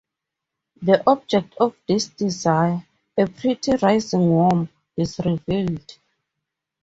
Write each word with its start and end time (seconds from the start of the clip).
The 0.81 1.03
object 1.07 1.53
of 1.59 1.75
his 1.87 2.07
desire, 2.09 2.83
"A 3.19 3.27
pretty 3.27 3.73
rising 3.75 4.31
womb", 4.31 4.67
is 4.97 5.19
revealed. 5.23 5.95